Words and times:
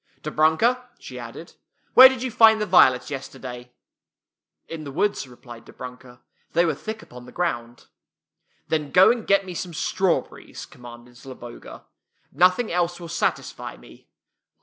Dobrunka/' 0.23 0.83
she 0.97 1.19
added," 1.19 1.53
where 1.93 2.09
did 2.09 2.23
you 2.23 2.31
find 2.31 2.59
the 2.59 2.65
violets 2.65 3.11
yes 3.11 3.29
terday? 3.29 3.69
""In 4.67 4.83
the 4.83 4.89
woods," 4.91 5.27
replied 5.27 5.63
Dobrunka." 5.65 6.21
They 6.53 6.65
were 6.65 6.73
thick 6.73 7.03
upon 7.03 7.27
the 7.27 7.31
ground."" 7.31 7.85
Then 8.69 8.89
go 8.89 9.11
and 9.11 9.27
get 9.27 9.45
me 9.45 9.53
some 9.53 9.75
strawberries," 9.75 10.65
commanded 10.65 11.17
Zloboga." 11.17 11.83
Nothing 12.31 12.71
else 12.71 12.99
will 12.99 13.09
satisfy 13.09 13.77
me." 13.77 14.07